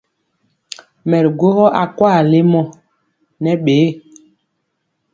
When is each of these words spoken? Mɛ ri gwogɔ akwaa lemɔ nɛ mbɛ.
Mɛ 1.09 1.17
ri 1.23 1.29
gwogɔ 1.39 1.65
akwaa 1.81 2.19
lemɔ 2.31 2.61
nɛ 3.41 3.51
mbɛ. 3.61 3.75